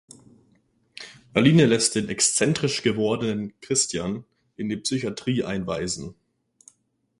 [1.35, 6.15] Aline lässt den exzentrisch gewordenen Christian in die Psychiatrie einweisen.